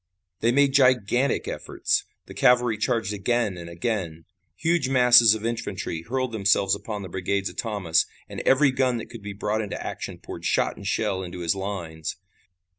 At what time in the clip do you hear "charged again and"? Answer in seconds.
2.75-3.69